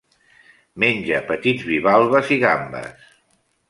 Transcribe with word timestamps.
Menja 0.85 1.21
petits 1.29 1.69
bivalves 1.69 2.35
i 2.39 2.43
gambes. 2.49 3.09